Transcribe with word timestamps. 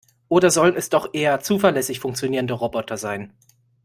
Oder 0.29 0.49
sollen 0.49 0.75
es 0.77 0.89
doch 0.89 1.13
eher 1.13 1.41
zuverlässig 1.41 1.99
funktionierende 1.99 2.55
Roboter 2.55 2.97
sein? 2.97 3.33